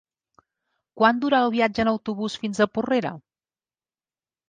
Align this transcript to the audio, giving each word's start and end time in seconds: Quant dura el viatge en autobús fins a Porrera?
Quant 1.01 1.19
dura 1.27 1.43
el 1.47 1.53
viatge 1.57 1.85
en 1.85 1.93
autobús 1.93 2.41
fins 2.47 2.65
a 2.65 2.71
Porrera? 2.73 3.17